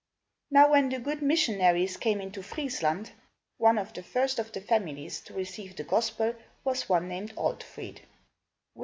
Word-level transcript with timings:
Now 0.49 0.71
when 0.71 0.89
the 0.89 0.97
good 0.97 1.21
missionaries 1.21 1.95
came 1.95 2.19
into 2.21 2.41
Friesland, 2.41 3.11
one 3.59 3.77
of 3.77 3.93
the 3.93 4.01
first 4.01 4.39
of 4.39 4.51
the 4.51 4.59
families 4.59 5.21
to 5.25 5.33
receive 5.35 5.75
the 5.75 5.83
gospel 5.83 6.33
was 6.63 6.89
one 6.89 7.07
named 7.07 7.35
Altfrid. 7.35 7.99